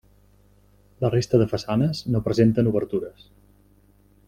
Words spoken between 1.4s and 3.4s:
de façanes no presenten obertures.